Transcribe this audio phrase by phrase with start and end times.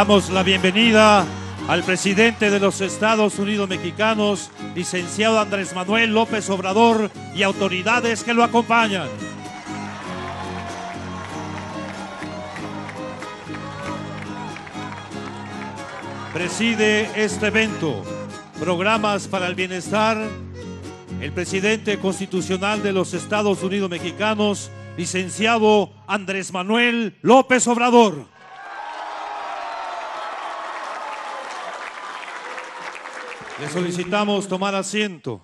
[0.00, 1.26] Damos la bienvenida
[1.68, 8.32] al presidente de los Estados Unidos mexicanos, licenciado Andrés Manuel López Obrador y autoridades que
[8.32, 9.10] lo acompañan.
[16.32, 18.02] Preside este evento,
[18.58, 20.16] Programas para el Bienestar,
[21.20, 28.39] el presidente constitucional de los Estados Unidos mexicanos, licenciado Andrés Manuel López Obrador.
[33.60, 35.42] Le solicitamos tomar asiento.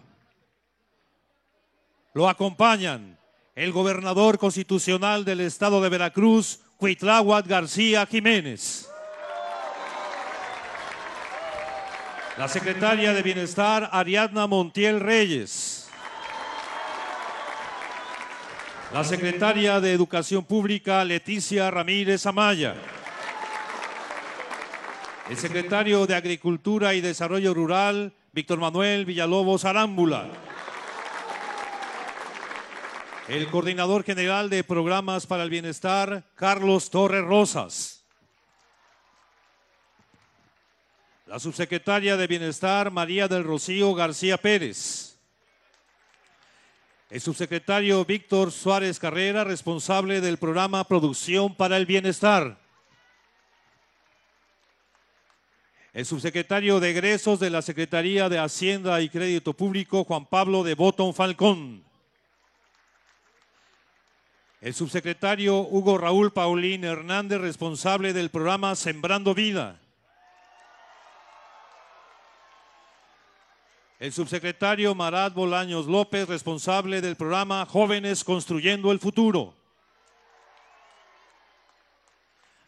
[2.14, 3.18] Lo acompañan
[3.54, 8.88] el gobernador constitucional del estado de Veracruz, Cuitláhuac García Jiménez.
[12.38, 15.90] La secretaria de Bienestar, Ariadna Montiel Reyes.
[18.94, 22.76] La secretaria de Educación Pública, Leticia Ramírez Amaya.
[25.28, 30.28] El secretario de Agricultura y Desarrollo Rural, Víctor Manuel Villalobos Arámbula.
[33.26, 38.04] El coordinador general de programas para el bienestar, Carlos Torres Rosas.
[41.26, 45.18] La subsecretaria de Bienestar, María del Rocío García Pérez.
[47.10, 52.64] El subsecretario Víctor Suárez Carrera, responsable del programa Producción para el Bienestar.
[55.96, 60.74] El subsecretario de Egresos de la Secretaría de Hacienda y Crédito Público, Juan Pablo de
[60.74, 61.82] Botón Falcón.
[64.60, 69.80] El subsecretario Hugo Raúl Paulín Hernández, responsable del programa Sembrando Vida.
[73.98, 79.55] El subsecretario Marat Bolaños López, responsable del programa Jóvenes Construyendo el Futuro.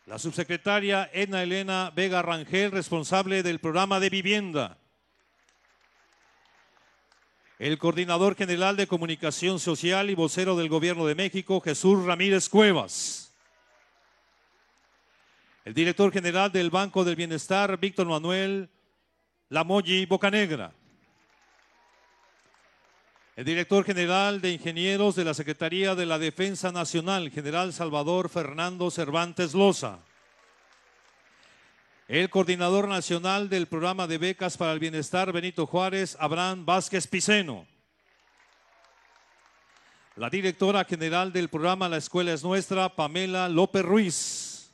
[0.09, 4.79] La subsecretaria Edna Elena Vega Rangel, responsable del programa de vivienda.
[7.59, 13.35] El coordinador general de comunicación social y vocero del Gobierno de México, Jesús Ramírez Cuevas.
[15.67, 18.71] El director general del Banco del Bienestar, Víctor Manuel
[19.51, 20.73] Lamoyi Bocanegra.
[23.39, 28.91] El director general de ingenieros de la Secretaría de la Defensa Nacional, general Salvador Fernando
[28.91, 30.01] Cervantes Loza.
[32.09, 37.65] El coordinador nacional del programa de becas para el bienestar, Benito Juárez, Abraham Vázquez Piceno.
[40.17, 44.73] La directora general del programa La Escuela es Nuestra, Pamela López Ruiz.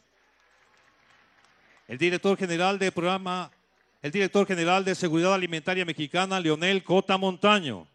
[1.86, 3.50] El director general del programa,
[4.00, 7.88] el director general de Seguridad Alimentaria Mexicana, Leonel Cota Montaño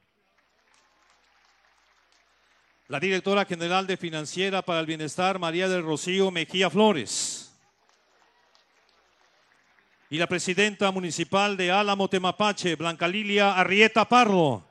[2.89, 7.53] la directora general de Financiera para el Bienestar, María del Rocío Mejía Flores,
[10.09, 14.65] y la presidenta municipal de Álamo Temapache, Blanca Lilia Arrieta Parlo.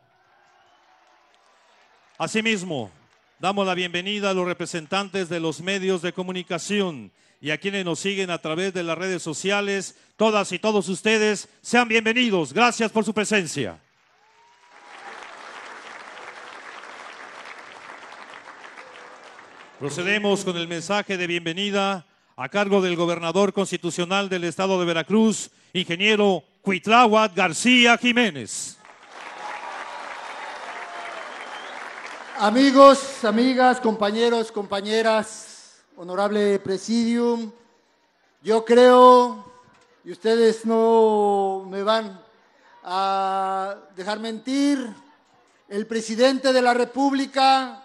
[2.18, 2.90] Asimismo,
[3.38, 8.00] damos la bienvenida a los representantes de los medios de comunicación y a quienes nos
[8.00, 9.96] siguen a través de las redes sociales.
[10.16, 12.52] Todas y todos ustedes sean bienvenidos.
[12.52, 13.78] Gracias por su presencia.
[19.78, 22.04] Procedemos con el mensaje de bienvenida
[22.36, 28.76] a cargo del gobernador constitucional del estado de Veracruz, ingeniero Cuitláhuac García Jiménez.
[32.38, 37.52] Amigos, amigas, compañeros, compañeras, honorable presidium,
[38.42, 39.44] yo creo,
[40.04, 42.20] y ustedes no me van
[42.82, 44.92] a dejar mentir,
[45.68, 47.84] el presidente de la República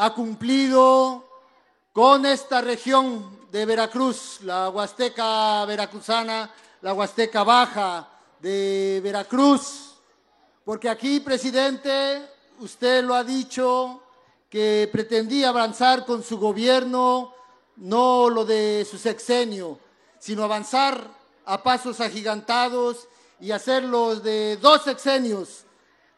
[0.00, 1.24] ha cumplido
[1.92, 8.08] con esta región de Veracruz, la Huasteca veracruzana, la Huasteca Baja
[8.38, 9.96] de Veracruz,
[10.64, 12.24] porque aquí, presidente,
[12.60, 14.00] usted lo ha dicho,
[14.48, 17.34] que pretendía avanzar con su gobierno,
[17.78, 19.80] no lo de su sexenio,
[20.20, 21.10] sino avanzar
[21.44, 23.08] a pasos agigantados
[23.40, 25.64] y hacerlo de dos sexenios.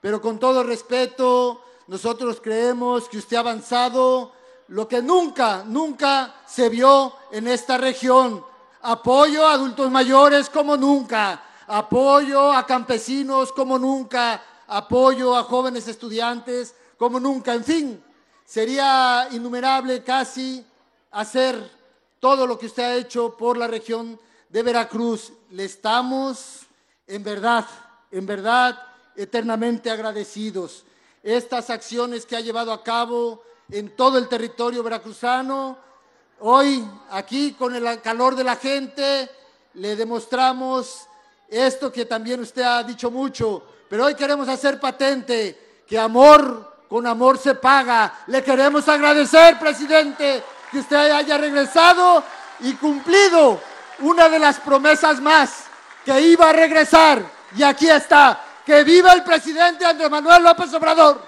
[0.02, 4.30] Pero con todo respeto, nosotros creemos que usted ha avanzado
[4.68, 8.44] lo que nunca, nunca se vio en esta región.
[8.82, 16.76] Apoyo a adultos mayores como nunca, apoyo a campesinos como nunca, apoyo a jóvenes estudiantes
[16.96, 17.54] como nunca.
[17.54, 18.04] En fin,
[18.44, 20.64] sería innumerable casi
[21.10, 21.72] hacer
[22.20, 24.16] todo lo que usted ha hecho por la región
[24.48, 25.32] de Veracruz.
[25.50, 26.60] Le estamos
[27.08, 27.66] en verdad,
[28.12, 28.80] en verdad,
[29.16, 30.84] eternamente agradecidos
[31.22, 35.78] estas acciones que ha llevado a cabo en todo el territorio veracruzano.
[36.40, 39.30] Hoy, aquí, con el calor de la gente,
[39.74, 41.06] le demostramos
[41.48, 47.06] esto que también usted ha dicho mucho, pero hoy queremos hacer patente que amor con
[47.06, 48.24] amor se paga.
[48.26, 52.22] Le queremos agradecer, presidente, que usted haya regresado
[52.60, 53.60] y cumplido
[54.00, 55.64] una de las promesas más
[56.04, 57.22] que iba a regresar.
[57.56, 58.44] Y aquí está.
[58.70, 61.20] Que viva el presidente Andrés Manuel López Obrador.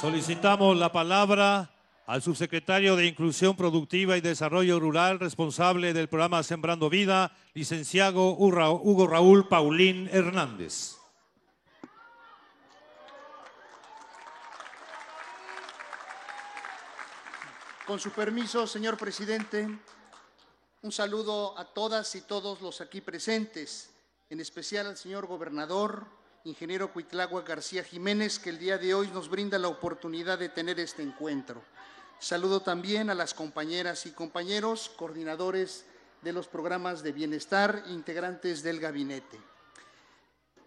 [0.00, 1.70] Solicitamos la palabra
[2.06, 9.08] al subsecretario de Inclusión Productiva y Desarrollo Rural, responsable del programa Sembrando Vida, licenciado Hugo
[9.08, 11.03] Raúl Paulín Hernández.
[17.86, 19.68] Con su permiso, señor presidente,
[20.80, 23.90] un saludo a todas y todos los aquí presentes,
[24.30, 26.06] en especial al señor gobernador,
[26.44, 30.80] ingeniero Cuitlagua García Jiménez, que el día de hoy nos brinda la oportunidad de tener
[30.80, 31.62] este encuentro.
[32.18, 35.84] Saludo también a las compañeras y compañeros, coordinadores
[36.22, 39.38] de los programas de bienestar, integrantes del gabinete.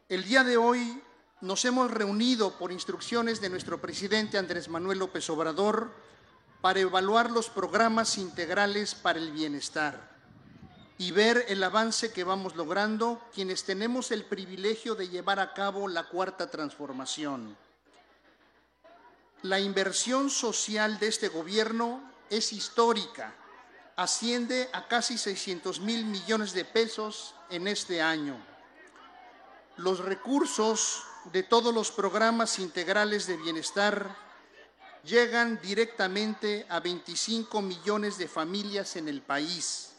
[0.08, 1.02] El día de hoy
[1.42, 6.06] nos hemos reunido por instrucciones de nuestro presidente Andrés Manuel López Obrador
[6.68, 10.12] para evaluar los programas integrales para el bienestar
[10.98, 15.88] y ver el avance que vamos logrando quienes tenemos el privilegio de llevar a cabo
[15.88, 17.56] la cuarta transformación.
[19.44, 23.34] La inversión social de este gobierno es histórica,
[23.96, 28.36] asciende a casi 600 mil millones de pesos en este año.
[29.78, 34.27] Los recursos de todos los programas integrales de bienestar
[35.04, 39.94] llegan directamente a 25 millones de familias en el país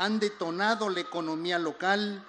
[0.00, 2.24] han detonado la economía local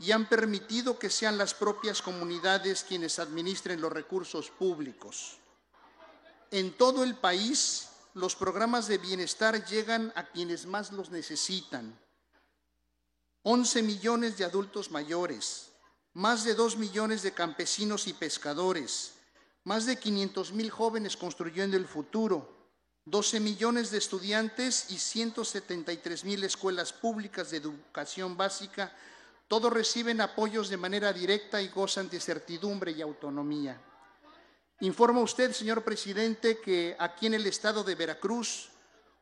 [0.00, 5.36] y han permitido que sean las propias comunidades quienes administren los recursos públicos.
[6.50, 11.96] En todo el país, los programas de bienestar llegan a quienes más los necesitan.
[13.44, 15.70] 11 millones de adultos mayores,
[16.14, 19.12] más de 2 millones de campesinos y pescadores,
[19.64, 22.62] más de 500 mil jóvenes construyendo el futuro,
[23.04, 28.96] 12 millones de estudiantes y 173 mil escuelas públicas de educación básica,
[29.48, 33.80] todos reciben apoyos de manera directa y gozan de certidumbre y autonomía.
[34.80, 38.70] Informa usted, señor presidente, que aquí en el estado de Veracruz,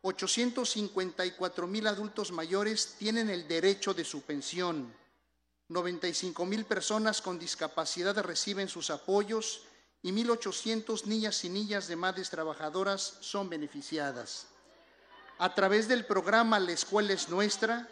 [0.02, 4.94] 854 mil adultos mayores tienen el derecho de su pensión.
[5.68, 9.62] 95 mil personas con discapacidad reciben sus apoyos
[10.02, 14.46] y 1.800 niñas y niñas de madres trabajadoras son beneficiadas.
[15.38, 17.88] A través del programa La Escuela es Nuestra,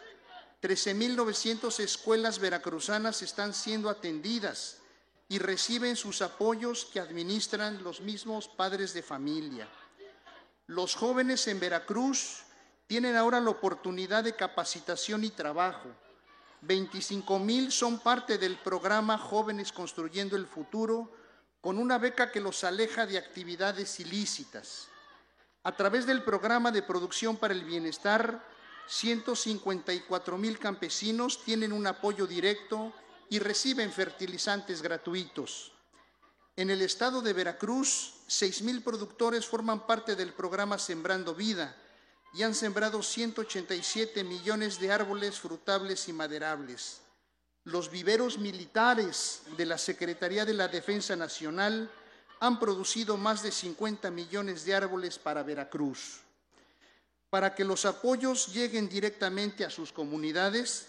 [0.61, 4.77] 13.900 escuelas veracruzanas están siendo atendidas
[5.29, 9.67] y reciben sus apoyos que administran los mismos padres de familia.
[10.67, 12.43] Los jóvenes en Veracruz
[12.87, 15.89] tienen ahora la oportunidad de capacitación y trabajo.
[16.61, 21.11] 25 mil son parte del programa Jóvenes Construyendo el Futuro,
[21.61, 24.87] con una beca que los aleja de actividades ilícitas.
[25.63, 28.43] A través del programa de producción para el bienestar,
[28.87, 32.93] 154 mil campesinos tienen un apoyo directo
[33.29, 35.73] y reciben fertilizantes gratuitos.
[36.55, 41.75] En el estado de Veracruz, 6 mil productores forman parte del programa Sembrando Vida
[42.33, 47.01] y han sembrado 187 millones de árboles frutables y maderables.
[47.69, 51.87] Los viveros militares de la Secretaría de la Defensa Nacional
[52.39, 56.21] han producido más de 50 millones de árboles para Veracruz.
[57.29, 60.87] Para que los apoyos lleguen directamente a sus comunidades,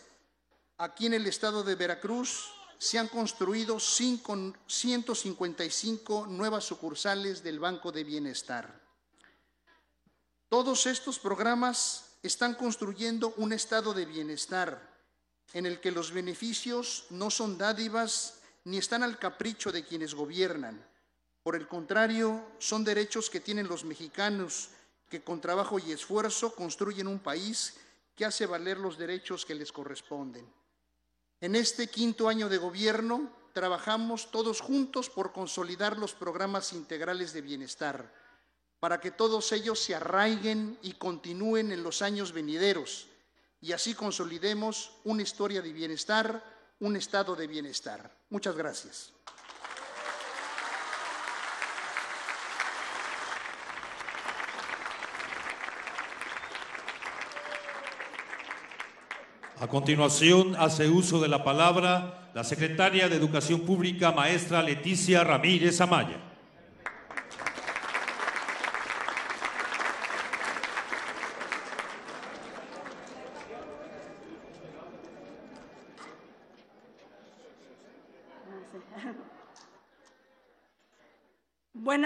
[0.78, 8.04] aquí en el estado de Veracruz se han construido 155 nuevas sucursales del Banco de
[8.04, 8.80] Bienestar.
[10.48, 14.89] Todos estos programas están construyendo un estado de bienestar
[15.52, 20.84] en el que los beneficios no son dádivas ni están al capricho de quienes gobiernan.
[21.42, 24.68] Por el contrario, son derechos que tienen los mexicanos
[25.08, 27.74] que con trabajo y esfuerzo construyen un país
[28.14, 30.46] que hace valer los derechos que les corresponden.
[31.40, 37.40] En este quinto año de gobierno trabajamos todos juntos por consolidar los programas integrales de
[37.40, 38.14] bienestar,
[38.78, 43.09] para que todos ellos se arraiguen y continúen en los años venideros
[43.60, 46.42] y así consolidemos una historia de bienestar,
[46.80, 48.10] un estado de bienestar.
[48.30, 49.12] Muchas gracias.
[59.60, 65.82] A continuación, hace uso de la palabra la secretaria de Educación Pública, maestra Leticia Ramírez
[65.82, 66.29] Amaya.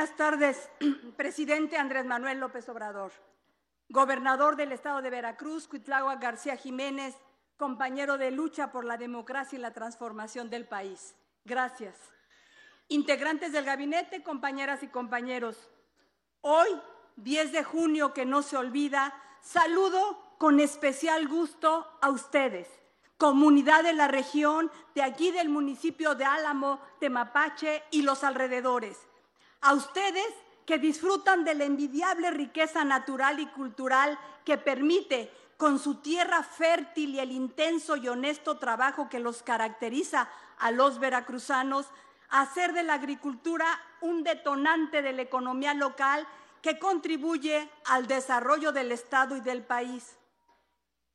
[0.05, 0.69] Buenas tardes,
[1.17, 3.11] presidente Andrés Manuel López Obrador,
[3.89, 7.15] gobernador del estado de Veracruz, Cuitlagua García Jiménez,
[7.57, 11.15] compañero de lucha por la democracia y la transformación del país.
[11.47, 11.97] Gracias.
[12.89, 15.71] Integrantes del gabinete, compañeras y compañeros,
[16.43, 16.69] hoy,
[17.17, 22.69] 10 de junio, que no se olvida, saludo con especial gusto a ustedes,
[23.17, 28.99] comunidad de la región, de aquí del municipio de Álamo, Temapache y los alrededores.
[29.65, 30.29] A ustedes
[30.67, 37.15] que disfrutan de la envidiable riqueza natural y cultural que permite con su tierra fértil
[37.15, 40.29] y el intenso y honesto trabajo que los caracteriza
[40.59, 41.87] a los veracruzanos,
[42.29, 43.67] hacer de la agricultura
[44.03, 46.29] un detonante de la economía local
[46.61, 50.19] que contribuye al desarrollo del Estado y del país.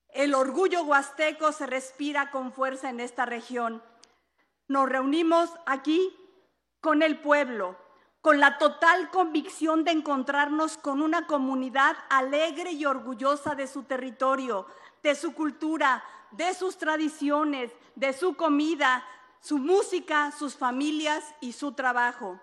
[0.07, 3.83] El orgullo huasteco se respira con fuerza en esta región.
[4.67, 6.15] Nos reunimos aquí
[6.81, 7.77] con el pueblo,
[8.21, 14.67] con la total convicción de encontrarnos con una comunidad alegre y orgullosa de su territorio,
[15.01, 19.05] de su cultura, de sus tradiciones, de su comida,
[19.39, 22.39] su música, sus familias y su trabajo.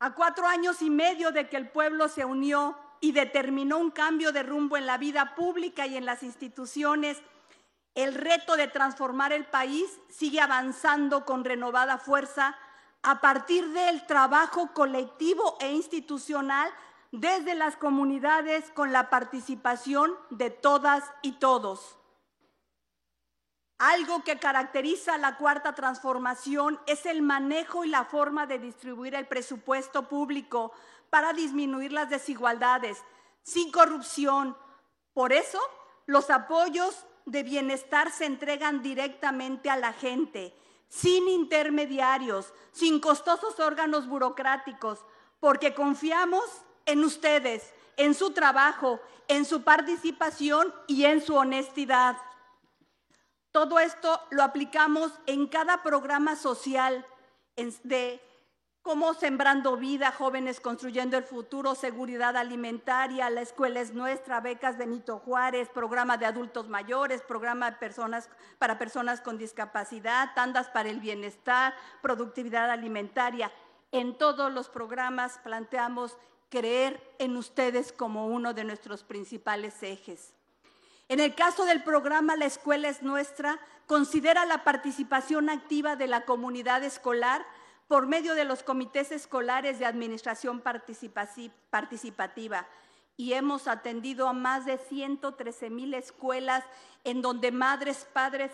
[0.00, 4.32] A cuatro años y medio de que el pueblo se unió y determinó un cambio
[4.32, 7.22] de rumbo en la vida pública y en las instituciones,
[7.94, 12.56] el reto de transformar el país sigue avanzando con renovada fuerza
[13.02, 16.70] a partir del trabajo colectivo e institucional
[17.12, 21.96] desde las comunidades con la participación de todas y todos.
[23.78, 29.28] Algo que caracteriza la cuarta transformación es el manejo y la forma de distribuir el
[29.28, 30.72] presupuesto público
[31.10, 33.02] para disminuir las desigualdades,
[33.42, 34.56] sin corrupción.
[35.14, 35.60] Por eso,
[36.06, 40.54] los apoyos de bienestar se entregan directamente a la gente
[40.88, 45.04] sin intermediarios, sin costosos órganos burocráticos,
[45.40, 46.44] porque confiamos
[46.86, 52.16] en ustedes, en su trabajo, en su participación y en su honestidad.
[53.52, 57.06] Todo esto lo aplicamos en cada programa social
[57.82, 58.22] de
[58.88, 65.18] como Sembrando Vida, Jóvenes Construyendo el Futuro, Seguridad Alimentaria, La Escuela es Nuestra, Becas Benito
[65.18, 71.00] Juárez, Programa de Adultos Mayores, Programa de personas, para Personas con Discapacidad, Tandas para el
[71.00, 73.52] Bienestar, Productividad Alimentaria.
[73.92, 76.16] En todos los programas planteamos
[76.48, 80.32] creer en ustedes como uno de nuestros principales ejes.
[81.10, 86.24] En el caso del programa La Escuela es Nuestra, considera la participación activa de la
[86.24, 87.44] comunidad escolar
[87.88, 90.62] por medio de los comités escolares de administración
[91.70, 92.68] participativa
[93.16, 96.64] y hemos atendido a más de 113 mil escuelas
[97.02, 98.52] en donde madres, padres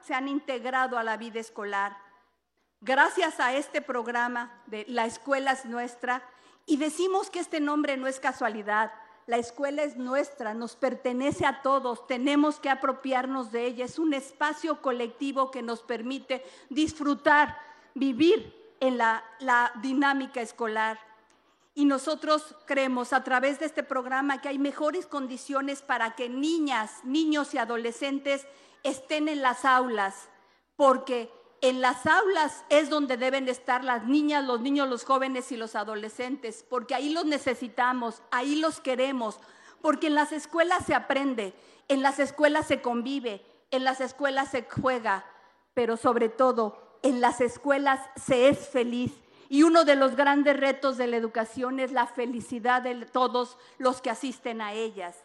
[0.00, 1.96] se han integrado a la vida escolar.
[2.80, 6.22] Gracias a este programa de La Escuela es Nuestra,
[6.66, 8.92] y decimos que este nombre no es casualidad,
[9.26, 14.14] la escuela es nuestra, nos pertenece a todos, tenemos que apropiarnos de ella, es un
[14.14, 17.56] espacio colectivo que nos permite disfrutar,
[17.94, 19.22] vivir en la,
[19.80, 20.98] dinámica escolar.
[21.72, 26.98] Y nosotros creemos a través de este programa que hay mejores condiciones para que niñas,
[27.04, 28.44] niños y adolescentes
[28.82, 30.28] estén en las aulas,
[30.74, 35.56] porque en las aulas es donde deben estar las niñas, los niños, los jóvenes y
[35.56, 39.38] los adolescentes, porque ahí los necesitamos, ahí los queremos,
[39.80, 41.54] porque en las escuelas se aprende,
[41.86, 45.24] en las escuelas se convive, en las escuelas se juega,
[45.72, 49.12] pero sobre todo en las escuelas se es feliz.
[49.48, 54.00] Y uno de los grandes retos de la educación es la felicidad de todos los
[54.00, 55.24] que asisten a ellas.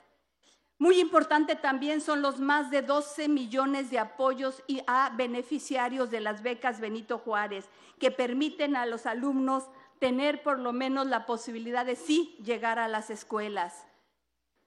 [0.79, 6.43] Muy importante también son los más de 12 millones de apoyos a beneficiarios de las
[6.43, 7.65] becas Benito Juárez,
[7.99, 9.63] que permiten a los alumnos
[9.99, 13.87] tener por lo menos la posibilidad de sí llegar a las escuelas.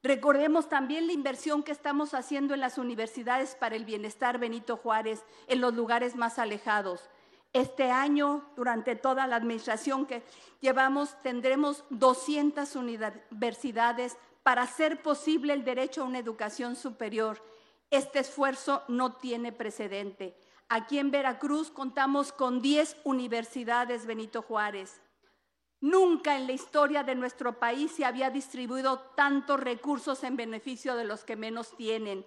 [0.03, 5.25] Recordemos también la inversión que estamos haciendo en las universidades para el bienestar Benito Juárez
[5.47, 7.11] en los lugares más alejados.
[7.53, 10.23] Este año, durante toda la administración que
[10.61, 17.43] llevamos, tendremos 200 universidades para hacer posible el derecho a una educación superior.
[17.91, 20.35] Este esfuerzo no tiene precedente.
[20.69, 25.01] Aquí en Veracruz contamos con 10 universidades Benito Juárez.
[25.81, 31.05] Nunca en la historia de nuestro país se había distribuido tantos recursos en beneficio de
[31.05, 32.27] los que menos tienen.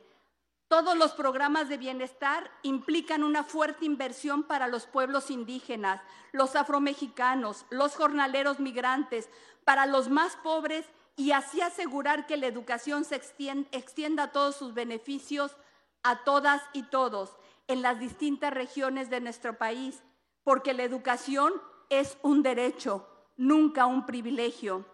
[0.68, 7.68] Todos los programas de bienestar implican una fuerte inversión para los pueblos indígenas, los afromexicanos,
[7.70, 9.30] los jornaleros migrantes,
[9.66, 15.56] para los más pobres y así asegurar que la educación se extienda, todos sus beneficios
[16.02, 17.38] a todas y todos
[17.68, 20.02] en las distintas regiones de nuestro país,
[20.44, 21.54] porque la educación
[21.90, 24.86] es un derecho, nunca un privilegio.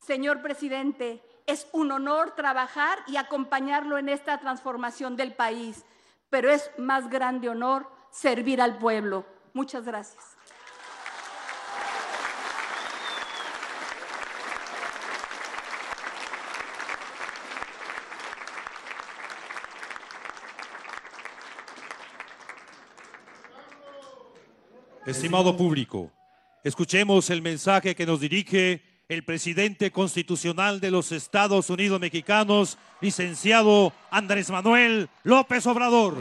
[0.00, 5.84] Señor presidente, es un honor trabajar y acompañarlo en esta transformación del país,
[6.28, 9.26] pero es más grande honor servir al pueblo.
[9.52, 10.36] Muchas gracias.
[25.06, 26.12] Estimado público,
[26.64, 33.92] escuchemos el mensaje que nos dirige el presidente constitucional de los Estados Unidos mexicanos, licenciado
[34.10, 36.16] Andrés Manuel López Obrador.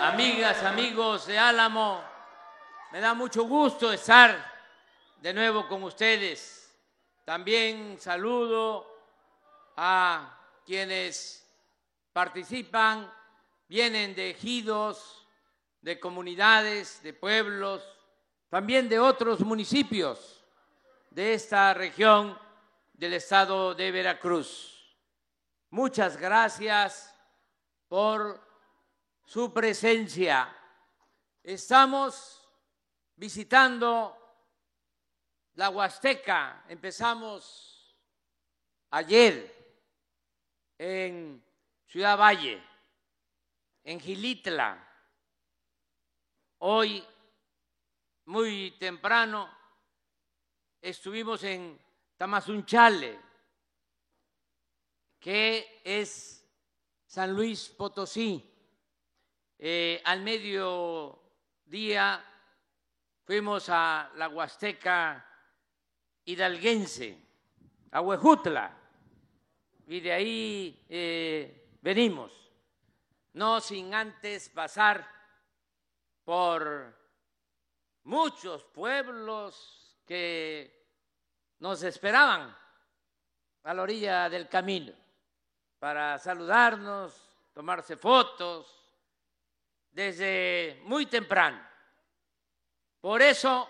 [0.00, 2.02] Amigas, amigos de Álamo,
[2.92, 4.50] me da mucho gusto estar
[5.20, 6.60] de nuevo con ustedes
[7.30, 8.89] también saludo
[9.76, 11.46] a quienes
[12.12, 13.12] participan,
[13.68, 15.26] vienen de ejidos,
[15.80, 17.82] de comunidades, de pueblos,
[18.48, 20.44] también de otros municipios
[21.10, 22.38] de esta región
[22.92, 24.96] del estado de Veracruz.
[25.70, 27.14] Muchas gracias
[27.88, 28.40] por
[29.24, 30.54] su presencia.
[31.42, 32.42] Estamos
[33.16, 34.16] visitando
[35.54, 37.96] la Huasteca empezamos
[38.90, 39.59] ayer
[40.82, 41.44] en
[41.86, 42.58] Ciudad Valle,
[43.84, 44.82] en Gilitla.
[46.60, 47.06] Hoy,
[48.24, 49.54] muy temprano,
[50.80, 51.78] estuvimos en
[52.16, 53.20] Tamazunchale,
[55.18, 56.48] que es
[57.04, 58.42] San Luis Potosí.
[59.58, 62.24] Eh, al mediodía
[63.26, 65.26] fuimos a la Huasteca
[66.24, 67.18] hidalguense,
[67.90, 68.79] a Huejutla,
[69.90, 72.30] y de ahí eh, venimos,
[73.32, 75.04] no sin antes pasar
[76.24, 76.96] por
[78.04, 80.86] muchos pueblos que
[81.58, 82.56] nos esperaban
[83.64, 84.92] a la orilla del camino
[85.80, 88.88] para saludarnos, tomarse fotos,
[89.90, 91.60] desde muy temprano.
[93.00, 93.68] Por eso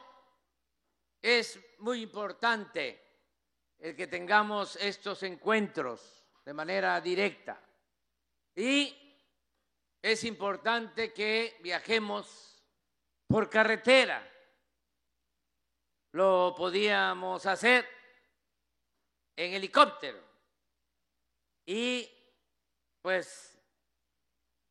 [1.23, 3.10] es muy importante
[3.81, 7.61] el que tengamos estos encuentros de manera directa.
[8.55, 8.95] Y
[10.03, 12.63] es importante que viajemos
[13.27, 14.27] por carretera.
[16.13, 17.87] Lo podíamos hacer
[19.37, 20.23] en helicóptero.
[21.65, 22.09] Y
[23.01, 23.59] pues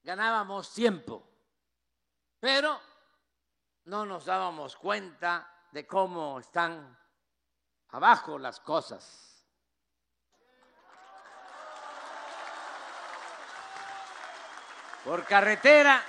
[0.03, 1.27] ganábamos tiempo.
[2.39, 2.79] Pero
[3.85, 6.97] no nos dábamos cuenta de cómo están
[7.91, 9.45] abajo las cosas.
[15.03, 16.03] Por carretera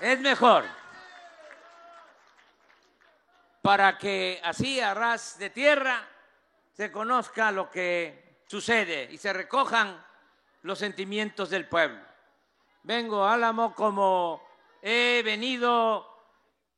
[0.00, 0.64] es mejor
[3.62, 6.08] para que así a ras de tierra
[6.72, 10.04] se conozca lo que sucede y se recojan
[10.62, 12.00] los sentimientos del pueblo.
[12.82, 14.42] Vengo, Álamo, como
[14.82, 16.06] he venido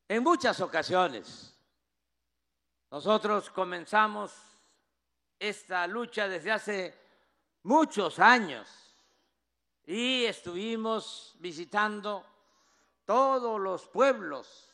[0.08, 1.51] en muchas ocasiones.
[2.92, 4.34] Nosotros comenzamos
[5.38, 6.94] esta lucha desde hace
[7.62, 8.68] muchos años
[9.86, 12.22] y estuvimos visitando
[13.06, 14.68] todos los pueblos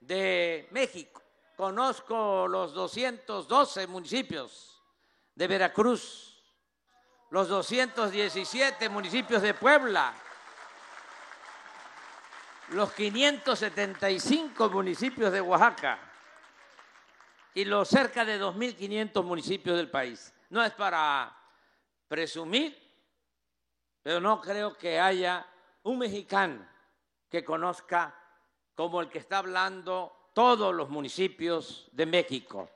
[0.00, 1.20] de México.
[1.58, 4.82] Conozco los 212 municipios
[5.34, 6.42] de Veracruz,
[7.28, 10.14] los 217 municipios de Puebla,
[12.70, 16.05] los 575 municipios de Oaxaca
[17.56, 20.30] y los cerca de 2.500 municipios del país.
[20.50, 21.34] No es para
[22.06, 22.76] presumir,
[24.02, 25.46] pero no creo que haya
[25.84, 26.68] un mexicano
[27.30, 28.14] que conozca
[28.74, 32.68] como el que está hablando todos los municipios de México.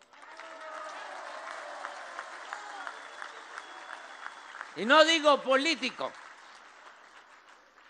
[4.77, 6.11] Y no digo político,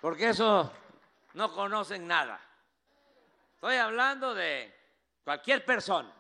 [0.01, 0.73] porque eso
[1.35, 2.41] no conocen nada.
[3.55, 4.77] Estoy hablando de
[5.23, 6.13] cualquier persona,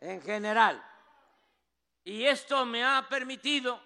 [0.00, 0.84] en general.
[2.02, 3.80] Y esto me ha permitido,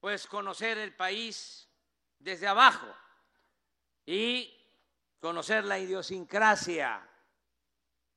[0.00, 1.68] pues, conocer el país
[2.18, 2.88] desde abajo
[4.06, 4.56] y
[5.20, 7.06] conocer la idiosincrasia,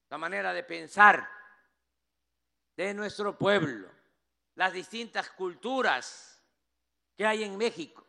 [0.10, 1.30] la manera de pensar
[2.76, 3.92] de nuestro pueblo,
[4.56, 6.42] las distintas culturas
[7.16, 8.06] que hay en México.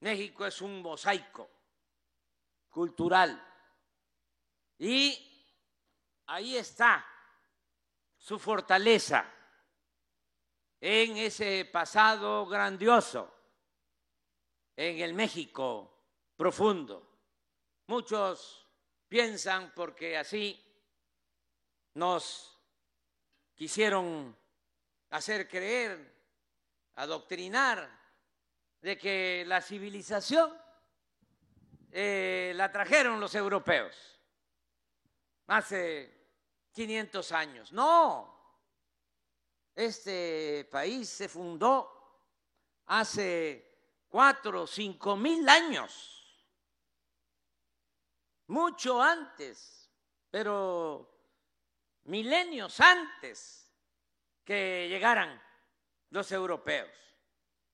[0.00, 1.50] México es un mosaico
[2.70, 3.46] cultural
[4.78, 5.52] y
[6.26, 7.06] ahí está
[8.20, 9.24] su fortaleza
[10.78, 13.34] en ese pasado grandioso,
[14.76, 16.04] en el México
[16.36, 17.18] profundo.
[17.86, 18.68] Muchos
[19.08, 20.62] piensan porque así
[21.94, 22.56] nos
[23.54, 24.36] quisieron
[25.08, 26.14] hacer creer,
[26.94, 27.98] adoctrinar,
[28.80, 30.56] de que la civilización
[31.90, 34.18] eh, la trajeron los europeos
[35.48, 36.19] hace
[36.72, 37.72] 500 años.
[37.72, 38.40] No,
[39.74, 42.00] este país se fundó
[42.86, 43.70] hace
[44.08, 46.16] cuatro, cinco mil años,
[48.48, 49.90] mucho antes,
[50.30, 51.10] pero
[52.04, 53.72] milenios antes
[54.44, 55.40] que llegaran
[56.10, 56.90] los europeos.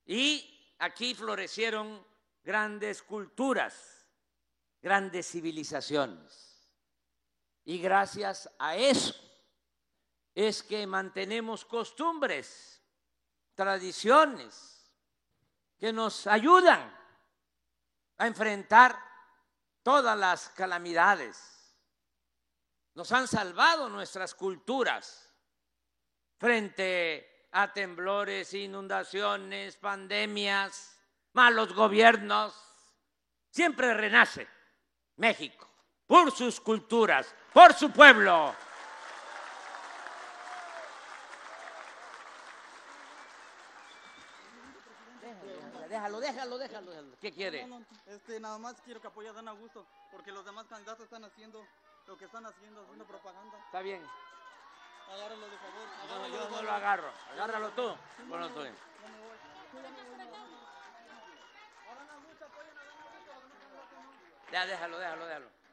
[0.04, 2.06] Y aquí florecieron
[2.44, 4.06] grandes culturas,
[4.80, 6.56] grandes civilizaciones.
[7.66, 9.14] Y gracias a eso
[10.35, 12.83] es que mantenemos costumbres,
[13.55, 14.90] tradiciones
[15.79, 16.98] que nos ayudan
[18.16, 18.98] a enfrentar
[19.83, 21.57] todas las calamidades
[22.96, 25.31] nos han salvado nuestras culturas
[26.38, 30.98] frente a temblores, inundaciones, pandemias,
[31.35, 32.55] malos gobiernos.
[33.50, 34.48] Siempre renace
[35.16, 35.68] México
[36.07, 38.55] por sus culturas, por su pueblo.
[45.88, 47.16] Déjalo, déjalo, déjalo, déjalo.
[47.19, 47.66] ¿Qué quiere?
[48.09, 51.66] este, nada más quiero que apoye a Dan Augusto, porque los demás candidatos están haciendo
[52.07, 53.57] lo que están haciendo, haciendo propaganda.
[53.64, 54.07] Está bien.
[55.11, 55.88] Agárralo de favor.
[56.05, 57.11] Agárralo yo de no lo agarro.
[57.33, 57.97] Agárralo tú.
[58.29, 58.61] Ponlo tú.
[64.53, 65.65] Ya, déjalo, déjalo, déjalo.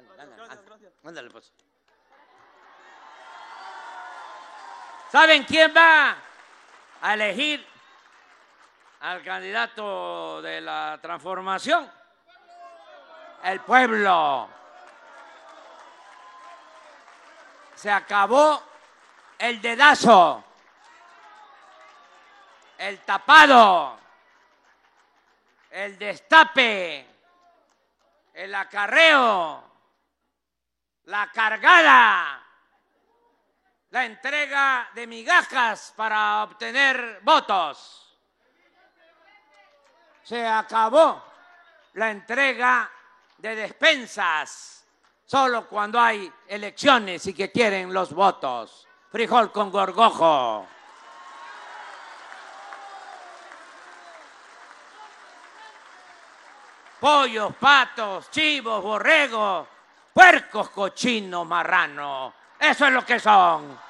[0.00, 0.66] Ándale, ándale, Gracias, ándale.
[0.66, 0.92] gracias.
[1.04, 1.52] Ándale, pues.
[5.10, 6.16] ¿Saben quién va
[7.02, 7.66] a elegir
[9.00, 11.90] al candidato de la transformación?
[13.42, 14.48] El pueblo.
[17.74, 18.62] Se acabó
[19.38, 20.44] el dedazo,
[22.78, 23.98] el tapado,
[25.70, 27.06] el destape,
[28.34, 29.69] el acarreo,
[31.10, 32.40] la cargada,
[33.90, 38.16] la entrega de migajas para obtener votos.
[40.22, 41.20] Se acabó
[41.94, 42.88] la entrega
[43.38, 44.86] de despensas
[45.26, 48.86] solo cuando hay elecciones y que quieren los votos.
[49.10, 50.68] Frijol con gorgojo.
[57.00, 59.66] Pollos, patos, chivos, borregos,
[60.20, 62.34] puercos, cochinos, marranos.
[62.58, 63.80] Eso es lo que son.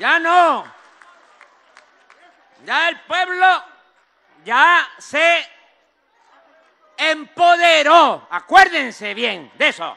[0.00, 0.64] Ya no.
[2.64, 3.64] Ya el pueblo
[4.44, 5.48] ya se
[6.96, 8.26] empoderó.
[8.28, 9.96] Acuérdense bien de eso.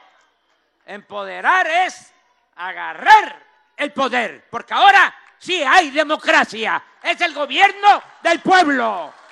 [0.86, 2.14] Empoderar es
[2.56, 3.44] agarrar
[3.76, 6.84] el poder, porque ahora sí hay democracia.
[7.02, 9.25] Es el gobierno del pueblo.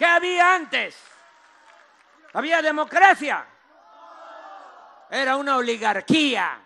[0.00, 0.96] ¿Qué había antes?
[2.32, 3.46] ¿Había democracia?
[5.10, 6.58] Era una oligarquía,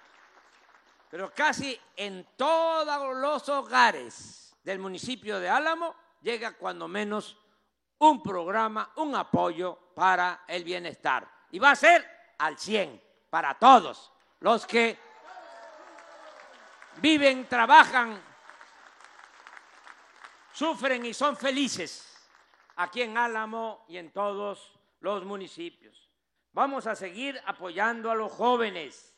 [1.10, 7.38] pero casi en todos los hogares del municipio de Álamo llega cuando menos
[8.00, 11.26] un programa, un apoyo para el bienestar.
[11.52, 14.12] Y va a ser al 100 para todos
[14.42, 15.00] los que
[16.98, 18.22] viven, trabajan,
[20.52, 22.28] sufren y son felices
[22.76, 26.09] aquí en Álamo y en todos los municipios.
[26.52, 29.16] Vamos a seguir apoyando a los jóvenes,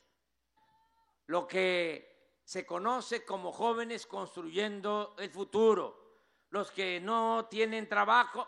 [1.27, 8.47] lo que se conoce como jóvenes construyendo el futuro, los que no tienen trabajo,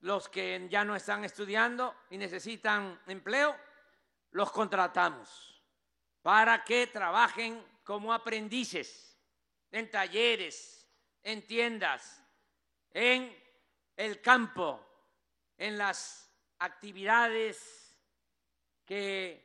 [0.00, 3.54] los que ya no están estudiando y necesitan empleo,
[4.30, 5.62] los contratamos
[6.22, 9.18] para que trabajen como aprendices
[9.70, 10.88] en talleres,
[11.22, 12.22] en tiendas,
[12.90, 13.36] en
[13.96, 14.80] el campo,
[15.58, 17.96] en las actividades
[18.84, 19.44] que,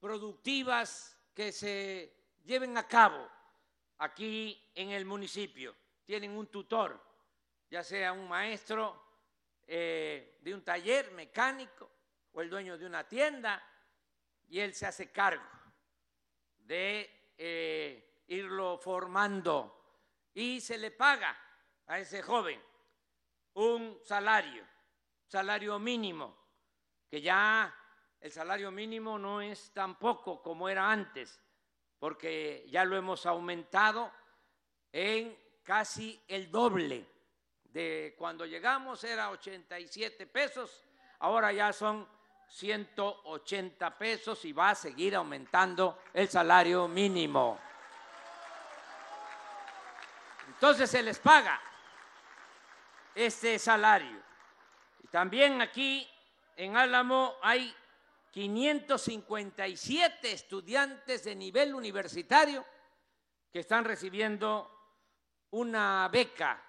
[0.00, 2.14] productivas que se
[2.44, 3.28] lleven a cabo
[3.98, 5.74] aquí en el municipio.
[6.04, 7.00] Tienen un tutor,
[7.70, 9.08] ya sea un maestro
[9.66, 11.90] eh, de un taller mecánico
[12.32, 13.62] o el dueño de una tienda,
[14.48, 15.44] y él se hace cargo
[16.58, 19.74] de eh, irlo formando
[20.34, 21.36] y se le paga
[21.86, 22.62] a ese joven
[23.54, 24.64] un salario,
[25.28, 26.36] salario mínimo,
[27.08, 27.74] que ya
[28.20, 31.40] el salario mínimo no es tan poco como era antes,
[31.98, 34.10] porque ya lo hemos aumentado
[34.90, 37.06] en casi el doble
[37.64, 40.84] de cuando llegamos era 87 pesos,
[41.20, 42.08] ahora ya son
[42.48, 47.60] 180 pesos y va a seguir aumentando el salario mínimo.
[50.48, 51.60] Entonces se les paga
[53.14, 54.27] este salario.
[55.10, 56.06] También aquí
[56.56, 57.74] en Álamo hay
[58.30, 62.64] 557 estudiantes de nivel universitario
[63.50, 64.70] que están recibiendo
[65.50, 66.62] una beca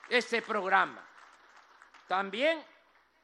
[0.08, 1.06] este programa.
[2.06, 2.62] También,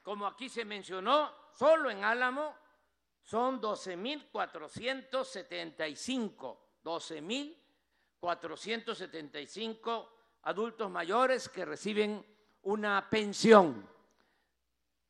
[0.03, 2.57] como aquí se mencionó, solo en Álamo
[3.23, 7.57] son 12.475, 12.000
[8.27, 12.25] 475 adultos mayores que reciben
[12.63, 13.89] una pensión.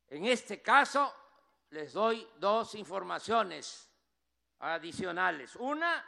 [0.09, 1.13] En este caso,
[1.71, 3.86] les doy dos informaciones
[4.61, 5.57] adicionales.
[5.57, 6.05] Una,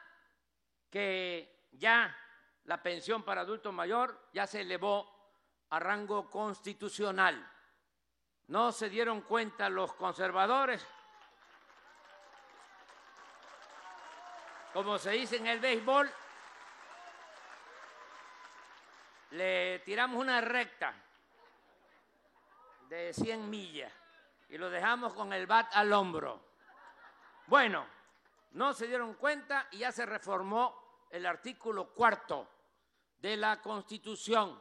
[0.90, 2.16] que ya
[2.64, 5.18] la pensión para adulto mayor ya se elevó
[5.70, 7.50] a rango constitucional.
[8.48, 10.86] No se dieron cuenta los conservadores,
[14.72, 16.10] como se dice en el béisbol,
[19.32, 20.94] le tiramos una recta
[22.88, 23.92] de 100 millas
[24.48, 26.40] y lo dejamos con el bat al hombro.
[27.46, 27.86] Bueno,
[28.52, 32.48] no se dieron cuenta y ya se reformó el artículo cuarto
[33.18, 34.60] de la Constitución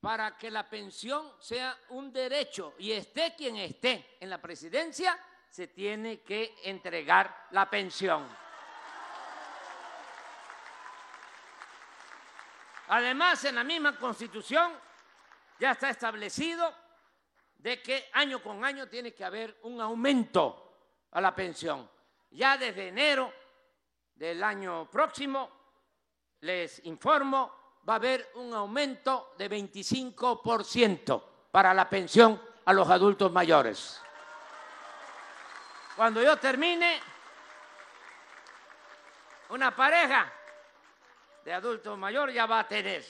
[0.00, 5.68] para que la pensión sea un derecho y esté quien esté en la presidencia, se
[5.68, 8.28] tiene que entregar la pensión.
[12.88, 14.72] Además, en la misma Constitución
[15.58, 16.74] ya está establecido
[17.56, 20.76] de que año con año tiene que haber un aumento
[21.10, 21.90] a la pensión.
[22.30, 23.32] Ya desde enero
[24.14, 25.50] del año próximo,
[26.40, 33.32] les informo, va a haber un aumento de 25% para la pensión a los adultos
[33.32, 34.02] mayores.
[35.96, 37.00] Cuando yo termine,
[39.48, 40.32] una pareja
[41.44, 43.04] de adulto mayor ya va a tener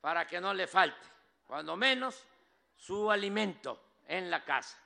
[0.00, 1.06] para que no le falte,
[1.46, 2.26] cuando menos,
[2.74, 4.78] su alimento en la casa.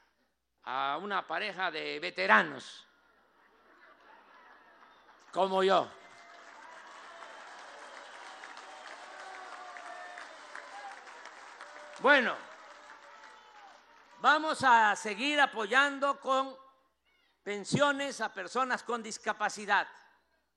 [0.64, 2.86] A una pareja de veteranos
[5.35, 5.87] como yo.
[11.99, 12.35] Bueno,
[14.20, 16.57] vamos a seguir apoyando con
[17.43, 19.87] pensiones a personas con discapacidad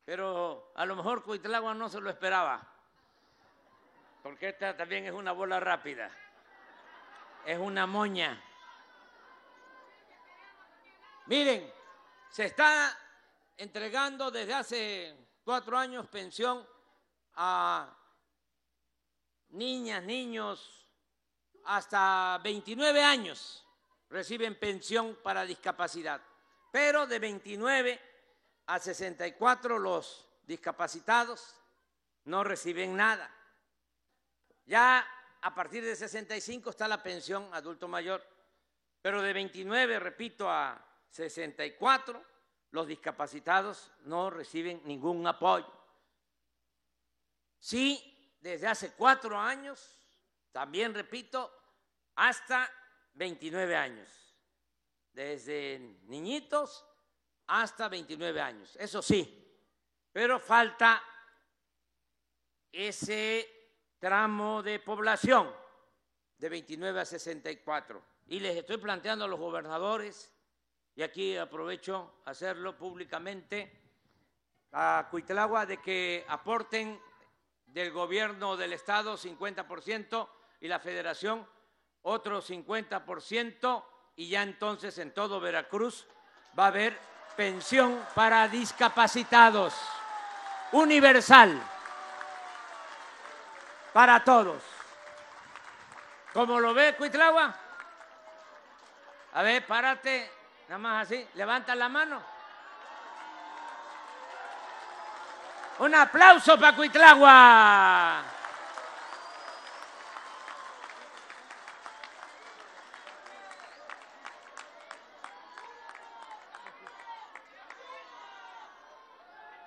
[0.08, 2.66] pero a lo mejor Cuitlagua no se lo esperaba,
[4.24, 6.10] porque esta también es una bola rápida,
[7.46, 8.42] es una moña.
[11.26, 11.70] Miren,
[12.30, 12.98] se está
[13.58, 16.66] entregando desde hace cuatro años pensión
[17.34, 17.95] a
[19.49, 20.88] niñas, niños,
[21.66, 23.66] hasta 29 años
[24.10, 26.22] reciben pensión para discapacidad,
[26.72, 28.01] pero de 29
[28.68, 31.55] a 64 los discapacitados
[32.26, 33.34] no reciben nada.
[34.66, 35.05] Ya
[35.41, 38.26] a partir de 65 está la pensión adulto mayor,
[39.01, 42.37] pero de 29, repito, a 64
[42.72, 45.72] los discapacitados no reciben ningún apoyo.
[47.59, 49.99] Sí, desde hace cuatro años,
[50.51, 51.51] también repito,
[52.15, 52.72] hasta
[53.13, 54.36] 29 años,
[55.13, 56.86] desde niñitos
[57.47, 59.63] hasta 29 años, eso sí,
[60.11, 61.01] pero falta
[62.72, 63.57] ese
[63.99, 65.51] tramo de población
[66.38, 68.03] de 29 a 64.
[68.28, 70.34] Y les estoy planteando a los gobernadores,
[70.98, 73.72] y aquí aprovecho hacerlo públicamente,
[74.72, 77.00] a Cuitlagua de que aporten
[77.68, 80.28] del gobierno del Estado 50%
[80.60, 81.48] y la federación
[82.02, 83.86] otro 50%,
[84.16, 86.08] y ya entonces en todo Veracruz
[86.58, 86.98] va a haber
[87.36, 89.76] pensión para discapacitados,
[90.72, 91.62] universal,
[93.93, 94.64] para todos.
[96.34, 97.56] ¿Cómo lo ve, Cuitlagua?
[99.34, 100.37] A ver, párate,
[100.68, 102.22] nada más así, levanta la mano.
[105.80, 108.24] Un aplauso para Cuitlagua.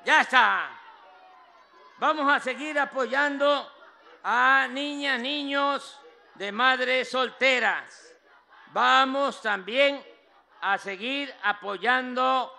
[0.04, 0.70] Ya está.
[1.98, 3.70] Vamos a seguir apoyando
[4.24, 6.00] a niñas, niños
[6.34, 8.16] de madres solteras.
[8.72, 10.09] Vamos también
[10.60, 12.52] a seguir apoyando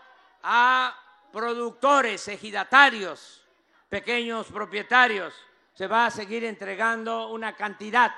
[0.44, 0.96] a
[1.32, 3.46] productores, ejidatarios,
[3.90, 5.34] pequeños propietarios.
[5.74, 8.14] Se va a seguir entregando una cantidad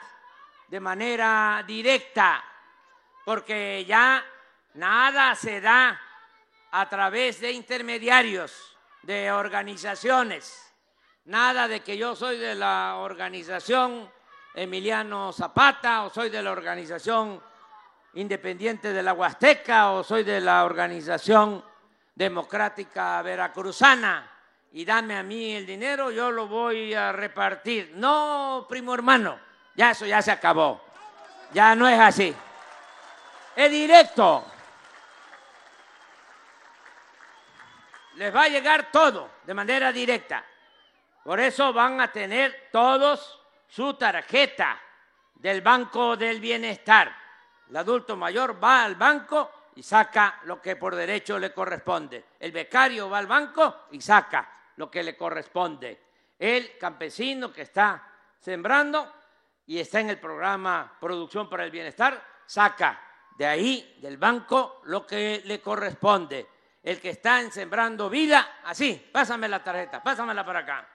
[0.67, 2.43] de manera directa,
[3.25, 4.25] porque ya
[4.73, 5.99] nada se da
[6.71, 10.73] a través de intermediarios de organizaciones.
[11.25, 14.11] Nada de que yo soy de la organización
[14.55, 17.41] Emiliano Zapata o soy de la organización
[18.15, 21.63] independiente de la Huasteca o soy de la organización
[22.15, 24.29] democrática veracruzana
[24.71, 27.91] y dame a mí el dinero, yo lo voy a repartir.
[27.95, 29.39] No, primo hermano,
[29.75, 30.81] ya eso ya se acabó.
[31.53, 32.33] Ya no es así.
[33.55, 34.45] Es directo.
[38.15, 40.43] les va a llegar todo de manera directa.
[41.23, 44.79] Por eso van a tener todos su tarjeta
[45.35, 47.22] del Banco del Bienestar.
[47.73, 52.23] El adulto mayor va al banco y saca lo que por derecho le corresponde.
[52.39, 55.99] El becario va al banco y saca lo que le corresponde.
[56.37, 58.07] El campesino que está
[58.39, 59.11] sembrando
[59.65, 63.01] y está en el programa Producción para el Bienestar, saca
[63.35, 66.47] de ahí, del banco, lo que le corresponde.
[66.83, 70.92] El que está en Sembrando Vida, así, pásame la tarjeta, pásamela para acá.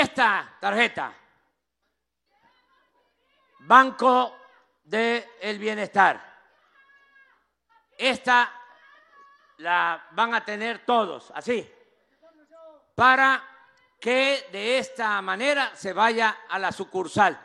[0.00, 1.12] Esta tarjeta,
[3.58, 4.34] Banco
[4.82, 6.18] del Bienestar,
[7.98, 8.50] esta
[9.58, 11.70] la van a tener todos, así,
[12.94, 13.44] para
[14.00, 17.38] que de esta manera se vaya a la sucursal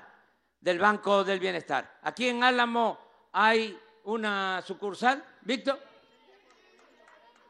[0.57, 1.99] del Banco del Bienestar.
[2.03, 5.77] Aquí en Álamo hay una sucursal, Víctor,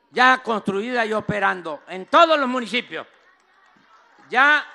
[0.10, 3.06] ya construida y operando en todos los municipios.
[4.30, 4.72] Ya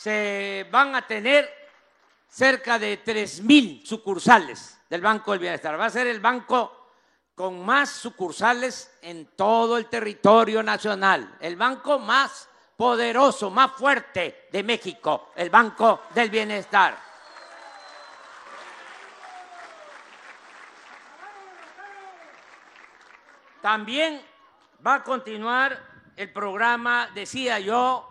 [0.00, 1.46] se van a tener
[2.26, 5.78] cerca de 3.000 sucursales del Banco del Bienestar.
[5.78, 6.88] Va a ser el banco
[7.34, 12.48] con más sucursales en todo el territorio nacional, el banco más
[12.78, 16.96] poderoso, más fuerte de México, el Banco del Bienestar.
[23.60, 24.22] También
[24.86, 25.78] va a continuar
[26.16, 28.10] el programa, decía yo,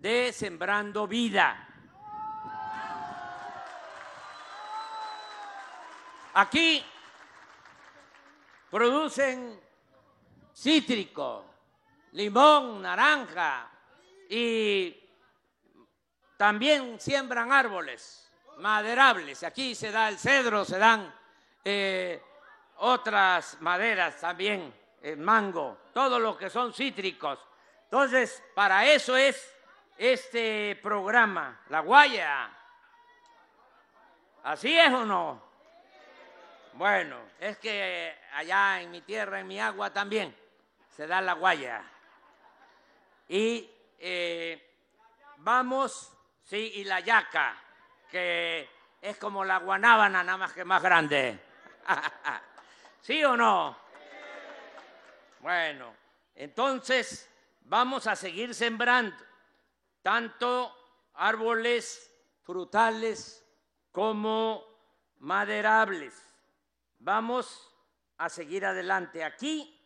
[0.00, 1.66] de Sembrando Vida.
[6.32, 6.82] Aquí
[8.70, 9.60] producen
[10.54, 11.44] cítrico,
[12.12, 13.70] limón, naranja
[14.30, 14.96] y
[16.38, 19.42] también siembran árboles maderables.
[19.42, 21.14] Aquí se da el cedro, se dan
[21.62, 22.22] eh,
[22.76, 24.72] otras maderas también,
[25.02, 27.38] el mango, todo lo que son cítricos.
[27.84, 29.59] Entonces, para eso es
[30.00, 32.50] este programa, la guaya.
[34.44, 35.42] ¿Así es o no?
[36.72, 40.34] Bueno, es que allá en mi tierra, en mi agua también,
[40.88, 41.82] se da la guaya.
[43.28, 44.74] Y eh,
[45.36, 47.62] vamos, sí, y la yaca,
[48.10, 48.70] que
[49.02, 51.38] es como la guanábana, nada más que más grande.
[53.02, 53.76] ¿Sí o no?
[55.40, 55.94] Bueno,
[56.34, 57.30] entonces
[57.60, 59.29] vamos a seguir sembrando
[60.02, 60.74] tanto
[61.14, 62.10] árboles
[62.42, 63.44] frutales
[63.92, 64.64] como
[65.18, 66.14] maderables.
[66.98, 67.72] Vamos
[68.18, 69.24] a seguir adelante.
[69.24, 69.76] Aquí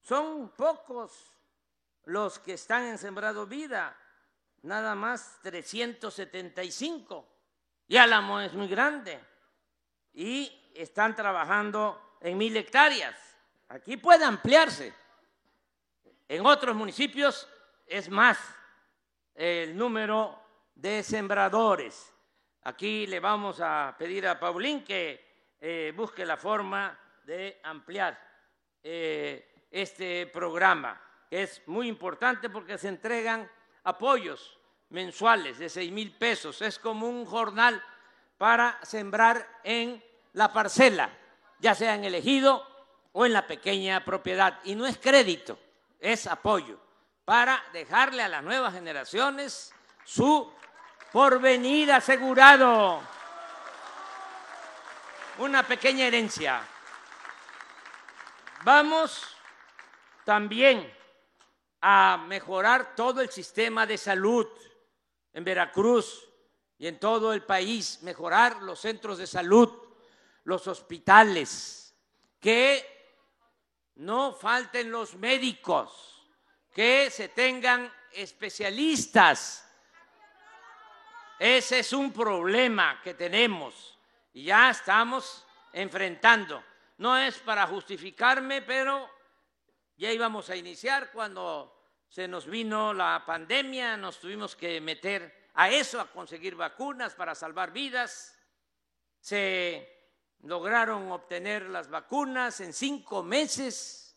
[0.00, 1.32] son pocos
[2.04, 3.96] los que están en Sembrado Vida,
[4.62, 7.28] nada más 375.
[7.86, 9.18] Y Álamo es muy grande
[10.12, 13.16] y están trabajando en mil hectáreas.
[13.68, 14.92] Aquí puede ampliarse.
[16.28, 17.48] En otros municipios
[17.86, 18.38] es más
[19.38, 20.36] el número
[20.74, 22.12] de sembradores.
[22.64, 28.18] Aquí le vamos a pedir a Paulín que eh, busque la forma de ampliar
[28.82, 33.48] eh, este programa, que es muy importante porque se entregan
[33.84, 34.58] apoyos
[34.88, 36.60] mensuales de seis mil pesos.
[36.60, 37.80] Es como un jornal
[38.38, 41.16] para sembrar en la parcela,
[41.60, 42.66] ya sea en el ejido
[43.12, 44.58] o en la pequeña propiedad.
[44.64, 45.60] Y no es crédito,
[46.00, 46.87] es apoyo
[47.28, 49.70] para dejarle a las nuevas generaciones
[50.02, 50.50] su
[51.12, 53.02] porvenir asegurado.
[55.36, 56.66] Una pequeña herencia.
[58.64, 59.36] Vamos
[60.24, 60.90] también
[61.82, 64.46] a mejorar todo el sistema de salud
[65.34, 66.26] en Veracruz
[66.78, 69.70] y en todo el país, mejorar los centros de salud,
[70.44, 71.94] los hospitales,
[72.40, 73.20] que
[73.96, 76.17] no falten los médicos
[76.78, 79.68] que se tengan especialistas.
[81.36, 83.98] Ese es un problema que tenemos
[84.32, 86.62] y ya estamos enfrentando.
[86.98, 89.10] No es para justificarme, pero
[89.96, 95.70] ya íbamos a iniciar cuando se nos vino la pandemia, nos tuvimos que meter a
[95.70, 98.38] eso, a conseguir vacunas para salvar vidas.
[99.18, 100.14] Se
[100.44, 104.07] lograron obtener las vacunas en cinco meses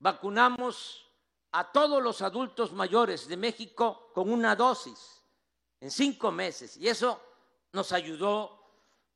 [0.00, 1.06] vacunamos
[1.52, 5.24] a todos los adultos mayores de México con una dosis
[5.80, 6.76] en cinco meses.
[6.76, 7.20] Y eso
[7.72, 8.58] nos ayudó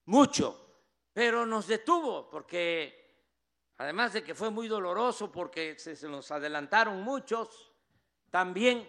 [0.07, 0.78] mucho,
[1.12, 3.03] pero nos detuvo porque
[3.78, 7.72] además de que fue muy doloroso porque se, nos adelantaron muchos,
[8.30, 8.89] también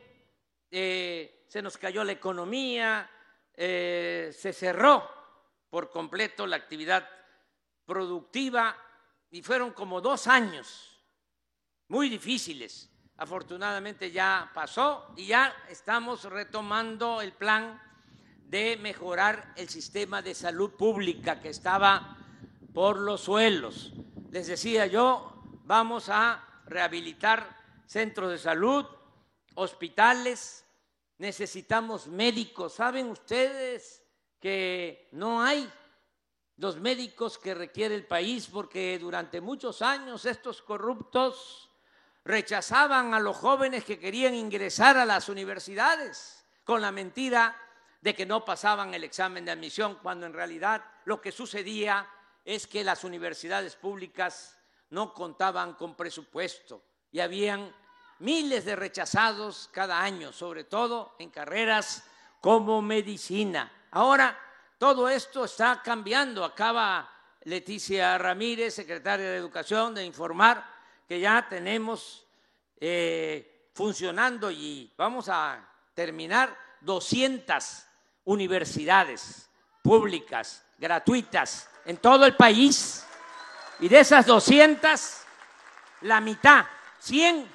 [0.69, 3.09] eh, se nos cayó la economía,
[3.53, 5.09] eh, se cerró
[5.69, 7.07] por completo la actividad
[7.85, 8.75] productiva
[9.29, 10.94] y fueron como dos años
[11.87, 12.89] muy difíciles.
[13.17, 17.81] Afortunadamente ya pasó y ya estamos retomando el plan
[18.47, 22.17] de mejorar el sistema de salud pública que estaba
[22.73, 23.93] por los suelos.
[24.31, 28.85] Les decía yo, vamos a rehabilitar centros de salud,
[29.55, 30.65] hospitales,
[31.17, 32.73] necesitamos médicos.
[32.73, 34.03] ¿Saben ustedes
[34.39, 35.71] que no hay
[36.57, 41.64] los médicos que requiere el país porque durante muchos años estos corruptos
[42.25, 47.55] rechazaban a los jóvenes que querían ingresar a las universidades con la mentira
[48.01, 52.07] de que no pasaban el examen de admisión, cuando en realidad lo que sucedía
[52.43, 54.59] es que las universidades públicas
[54.89, 57.73] no contaban con presupuesto y habían
[58.19, 62.03] miles de rechazados cada año, sobre todo en carreras
[62.41, 63.71] como medicina.
[63.91, 64.37] Ahora
[64.77, 66.43] todo esto está cambiando.
[66.43, 67.09] Acaba
[67.43, 70.74] Leticia Ramírez, secretaria de Educación, de informar
[71.07, 72.25] que ya tenemos
[72.77, 77.85] eh, funcionando y vamos a terminar 200
[78.25, 79.49] universidades
[79.81, 83.05] públicas, gratuitas, en todo el país.
[83.79, 85.17] Y de esas 200,
[86.01, 86.65] la mitad,
[86.99, 87.47] 100,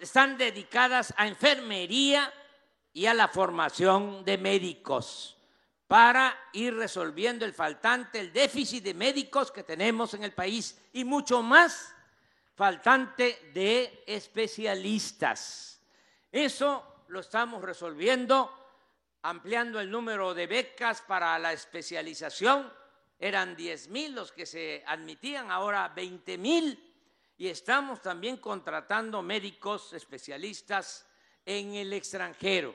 [0.00, 2.32] están dedicadas a enfermería
[2.92, 5.36] y a la formación de médicos
[5.86, 11.04] para ir resolviendo el faltante, el déficit de médicos que tenemos en el país y
[11.04, 11.93] mucho más
[12.54, 15.80] faltante de especialistas.
[16.30, 18.60] Eso lo estamos resolviendo
[19.22, 22.70] ampliando el número de becas para la especialización.
[23.18, 26.92] Eran 10 mil los que se admitían, ahora 20 mil.
[27.38, 31.08] Y estamos también contratando médicos especialistas
[31.44, 32.74] en el extranjero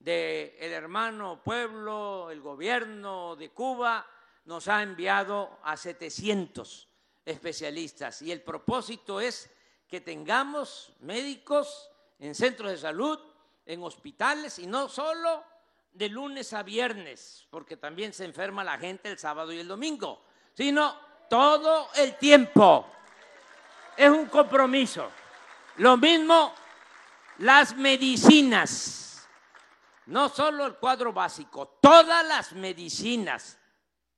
[0.00, 4.06] del hermano pueblo, el gobierno de Cuba
[4.46, 6.89] nos ha enviado a 700
[7.24, 9.50] especialistas y el propósito es
[9.88, 13.18] que tengamos médicos en centros de salud,
[13.66, 15.44] en hospitales y no solo
[15.92, 20.22] de lunes a viernes, porque también se enferma la gente el sábado y el domingo,
[20.54, 20.94] sino
[21.28, 22.86] todo el tiempo.
[23.96, 25.10] Es un compromiso.
[25.76, 26.54] Lo mismo
[27.38, 29.00] las medicinas
[30.10, 33.56] no solo el cuadro básico, todas las medicinas,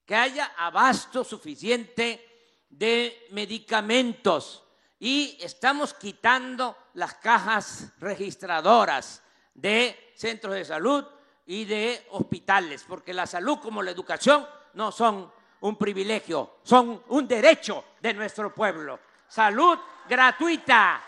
[0.05, 2.32] que haya abasto suficiente
[2.77, 4.63] de medicamentos
[4.99, 9.21] y estamos quitando las cajas registradoras
[9.53, 11.05] de centros de salud
[11.45, 17.27] y de hospitales, porque la salud como la educación no son un privilegio, son un
[17.27, 18.99] derecho de nuestro pueblo.
[19.27, 21.01] Salud gratuita.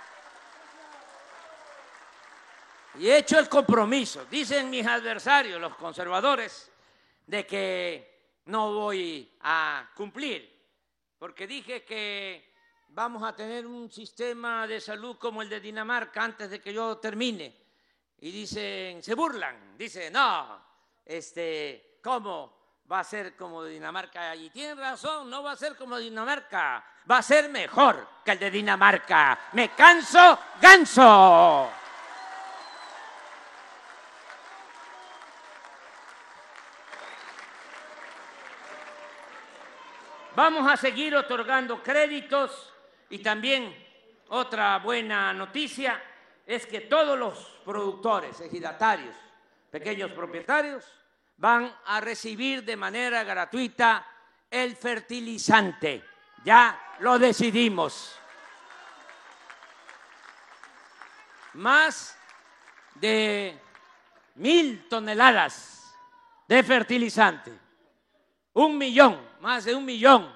[3.00, 6.72] Y he hecho el compromiso, dicen mis adversarios, los conservadores,
[7.26, 10.55] de que no voy a cumplir,
[11.26, 12.54] porque dije que
[12.90, 16.98] vamos a tener un sistema de salud como el de Dinamarca antes de que yo
[16.98, 17.52] termine.
[18.20, 20.64] Y dicen, se burlan, dicen, no,
[21.04, 24.36] este, ¿cómo va a ser como Dinamarca?
[24.36, 28.38] Y tienen razón, no va a ser como Dinamarca, va a ser mejor que el
[28.38, 29.50] de Dinamarca.
[29.54, 31.72] Me canso, ganso.
[40.36, 42.74] Vamos a seguir otorgando créditos
[43.10, 43.74] y también
[44.28, 46.04] otra buena noticia
[46.46, 49.16] es que todos los productores, ejidatarios,
[49.72, 50.84] pequeños propietarios,
[51.38, 54.06] van a recibir de manera gratuita
[54.52, 56.04] el fertilizante.
[56.44, 58.20] Ya lo decidimos.
[61.54, 62.18] Más
[62.96, 63.58] de
[64.36, 65.96] mil toneladas
[66.46, 67.65] de fertilizante
[68.56, 70.34] un millón, más de un millón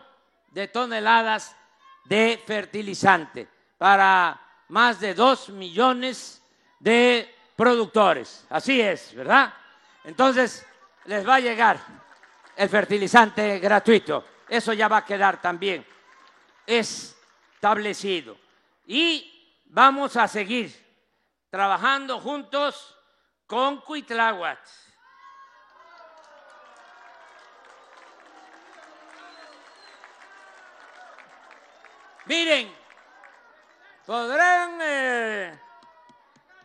[0.51, 1.55] de toneladas
[2.05, 3.47] de fertilizante
[3.77, 4.39] para
[4.69, 6.41] más de dos millones
[6.79, 8.45] de productores.
[8.49, 9.53] Así es, ¿verdad?
[10.03, 10.65] Entonces,
[11.05, 11.79] les va a llegar
[12.55, 14.25] el fertilizante gratuito.
[14.47, 15.85] Eso ya va a quedar también
[16.65, 18.37] establecido.
[18.85, 20.75] Y vamos a seguir
[21.49, 22.97] trabajando juntos
[23.47, 24.88] con Cuitláhuac
[32.29, 32.71] Miren,
[34.05, 35.59] podrán eh,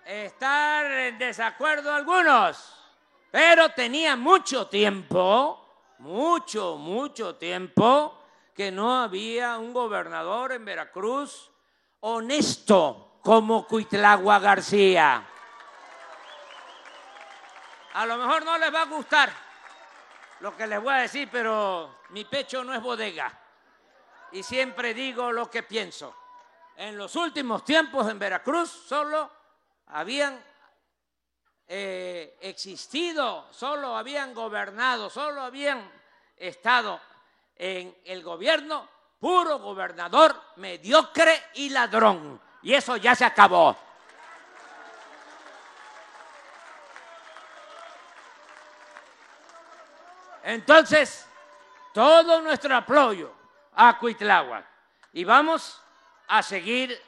[0.04, 2.84] estar en desacuerdo algunos,
[3.30, 8.22] pero tenía mucho tiempo, mucho, mucho tiempo,
[8.54, 11.50] que no había un gobernador en Veracruz
[12.00, 15.26] honesto como Cuitlagua García.
[17.94, 19.32] A lo mejor no les va a gustar
[20.40, 23.43] lo que les voy a decir, pero mi pecho no es bodega.
[24.34, 26.12] Y siempre digo lo que pienso.
[26.76, 29.30] En los últimos tiempos en Veracruz solo
[29.86, 30.42] habían
[31.68, 35.88] eh, existido, solo habían gobernado, solo habían
[36.36, 37.00] estado
[37.54, 38.88] en el gobierno
[39.20, 42.40] puro gobernador mediocre y ladrón.
[42.62, 43.76] Y eso ya se acabó.
[50.42, 51.24] Entonces,
[51.92, 53.43] todo nuestro apoyo
[53.76, 54.64] a Cuitláhuac.
[55.12, 55.80] Y vamos
[56.28, 57.00] a seguir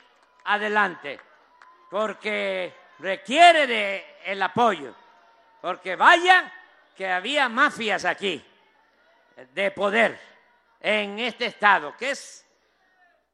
[0.45, 1.21] adelante,
[1.91, 4.95] porque requiere de el apoyo,
[5.61, 6.53] porque vaya
[6.97, 8.45] que había mafias aquí
[9.53, 10.19] de poder
[10.81, 12.47] en este estado, que es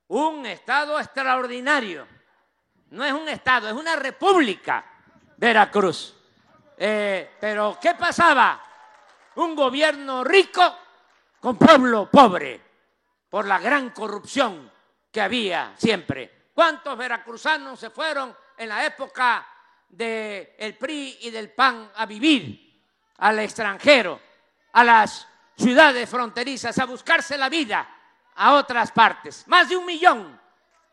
[0.09, 2.07] un estado extraordinario.
[2.91, 4.85] No es un estado, es una república,
[5.37, 6.17] Veracruz.
[6.77, 8.61] Eh, pero ¿qué pasaba?
[9.37, 10.79] Un gobierno rico
[11.41, 12.72] con pueblo pobre
[13.33, 14.71] por la gran corrupción
[15.11, 16.51] que había siempre.
[16.53, 19.47] ¿Cuántos veracruzanos se fueron en la época
[19.89, 22.79] del PRI y del PAN a vivir
[23.17, 24.21] al extranjero,
[24.75, 25.27] a las
[25.57, 27.89] ciudades fronterizas, a buscarse la vida
[28.35, 29.49] a otras partes?
[29.49, 30.39] Más de un millón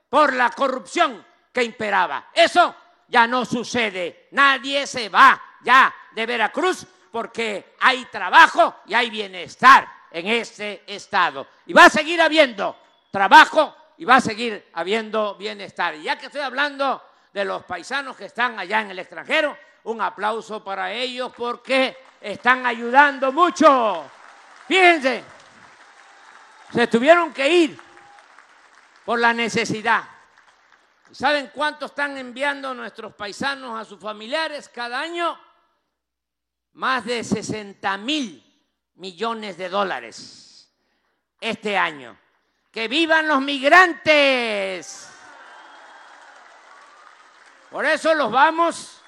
[0.08, 2.30] por la corrupción que imperaba.
[2.34, 2.74] Eso
[3.10, 4.30] ya no sucede.
[4.32, 11.48] Nadie se va ya de Veracruz porque hay trabajo y hay bienestar en este estado.
[11.66, 12.78] Y va a seguir habiendo
[13.12, 15.96] trabajo y va a seguir habiendo bienestar.
[15.96, 17.04] Y ya que estoy hablando
[17.34, 22.66] de los paisanos que están allá en el extranjero, un aplauso para ellos porque están
[22.66, 24.10] ayudando mucho.
[24.68, 25.24] Fíjense,
[26.74, 27.80] se tuvieron que ir
[29.06, 30.04] por la necesidad.
[31.12, 35.40] ¿Saben cuánto están enviando nuestros paisanos a sus familiares cada año?
[36.74, 38.49] Más de 60 mil
[39.00, 40.72] millones de dólares
[41.40, 42.18] este año.
[42.72, 45.10] ¡Que vivan los migrantes!
[47.72, 49.02] Por eso los vamos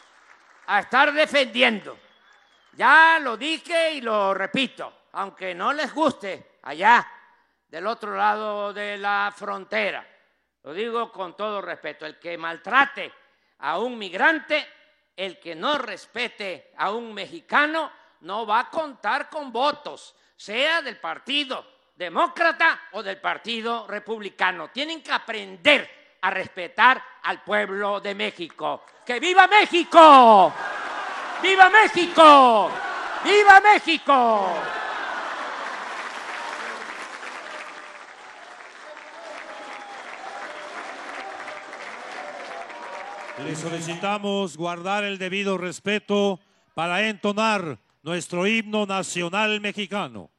[0.67, 1.97] a estar defendiendo.
[2.73, 7.07] Ya lo dije y lo repito, aunque no les guste allá
[7.67, 10.07] del otro lado de la frontera.
[10.63, 12.05] Lo digo con todo respeto.
[12.05, 13.11] El que maltrate
[13.59, 14.67] a un migrante,
[15.15, 20.97] el que no respete a un mexicano, no va a contar con votos, sea del
[20.97, 21.65] partido
[21.95, 24.69] demócrata o del partido republicano.
[24.69, 28.83] Tienen que aprender a respetar al pueblo de México.
[29.05, 30.51] ¡Que viva México!
[31.41, 32.71] ¡Viva México!
[33.23, 34.53] ¡Viva México!
[43.43, 46.39] Le solicitamos guardar el debido respeto
[46.75, 50.31] para entonar nuestro himno nacional mexicano.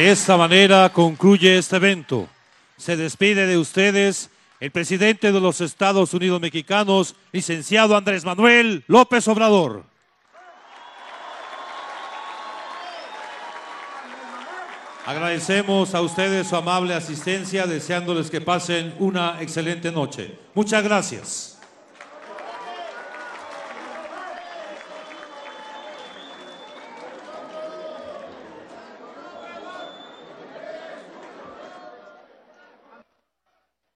[0.00, 2.26] De esta manera concluye este evento.
[2.78, 9.28] Se despide de ustedes el presidente de los Estados Unidos mexicanos, licenciado Andrés Manuel López
[9.28, 9.84] Obrador.
[15.04, 20.34] Agradecemos a ustedes su amable asistencia, deseándoles que pasen una excelente noche.
[20.54, 21.59] Muchas gracias.